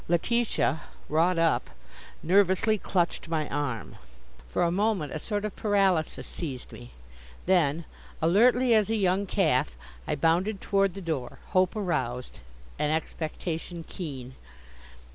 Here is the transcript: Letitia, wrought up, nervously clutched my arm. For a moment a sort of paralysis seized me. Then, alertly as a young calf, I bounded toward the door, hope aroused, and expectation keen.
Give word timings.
Letitia, 0.07 0.81
wrought 1.09 1.37
up, 1.37 1.69
nervously 2.23 2.79
clutched 2.79 3.27
my 3.29 3.47
arm. 3.49 3.97
For 4.49 4.63
a 4.63 4.71
moment 4.71 5.13
a 5.13 5.19
sort 5.19 5.45
of 5.45 5.55
paralysis 5.55 6.25
seized 6.25 6.71
me. 6.71 6.93
Then, 7.45 7.85
alertly 8.19 8.73
as 8.73 8.89
a 8.89 8.95
young 8.95 9.27
calf, 9.27 9.77
I 10.07 10.15
bounded 10.15 10.59
toward 10.59 10.95
the 10.95 11.01
door, 11.01 11.37
hope 11.49 11.75
aroused, 11.75 12.39
and 12.79 12.91
expectation 12.91 13.85
keen. 13.87 14.33